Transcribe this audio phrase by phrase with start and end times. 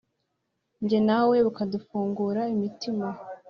[0.83, 3.07] Njye nawe bukadufungura imitima